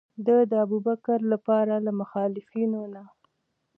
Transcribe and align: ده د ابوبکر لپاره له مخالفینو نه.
ده 0.25 0.37
د 0.51 0.53
ابوبکر 0.65 1.19
لپاره 1.31 1.73
له 1.85 1.91
مخالفینو 1.99 2.81
نه. 2.93 3.03